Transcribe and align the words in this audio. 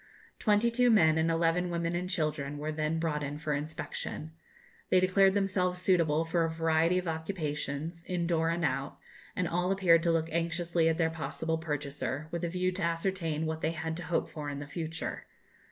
Twenty 0.39 0.71
two 0.71 0.89
men 0.89 1.19
and 1.19 1.29
eleven 1.29 1.69
women 1.69 1.95
and 1.95 2.09
children 2.09 2.57
were 2.57 2.71
then 2.71 2.97
brought 2.97 3.21
in 3.21 3.37
for 3.37 3.53
inspection. 3.53 4.31
They 4.89 4.99
declared 4.99 5.35
themselves 5.35 5.79
suitable 5.79 6.25
for 6.25 6.43
a 6.43 6.49
variety 6.49 6.97
of 6.97 7.07
occupations, 7.07 8.03
in 8.05 8.25
door 8.25 8.49
and 8.49 8.65
out, 8.65 8.97
and 9.35 9.47
all 9.47 9.71
appeared 9.71 10.01
to 10.01 10.11
look 10.11 10.29
anxiously 10.31 10.89
at 10.89 10.97
their 10.97 11.11
possible 11.11 11.59
purchaser, 11.59 12.29
with 12.31 12.43
a 12.43 12.49
view 12.49 12.71
to 12.71 12.81
ascertain 12.81 13.45
what 13.45 13.61
they 13.61 13.73
had 13.73 13.95
to 13.97 14.03
hope 14.05 14.27
for 14.27 14.49
in 14.49 14.57
the 14.57 14.65
future. 14.65 15.27